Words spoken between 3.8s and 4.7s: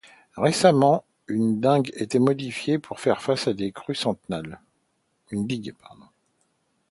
centennales.